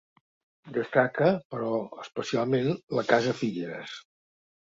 [0.77, 3.93] Destaca, però, especialment la casa Figueres.